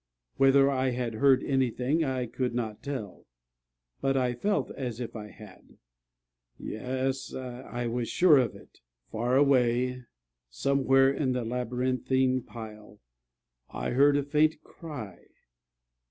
[0.37, 3.27] Whether I had heard anything I could not tell;
[4.01, 5.77] but I felt as if I had.
[6.57, 8.79] Yes; I was sure of it.
[9.11, 10.03] Far away,
[10.49, 12.99] somewhere in the labyrinthine pile,
[13.69, 15.27] I heard a faint cry.